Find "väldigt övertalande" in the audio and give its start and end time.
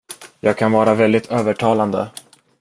0.95-2.09